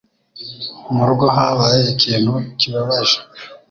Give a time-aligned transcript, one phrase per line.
[0.95, 3.17] Mu rugo habaye ikintu kibabaje.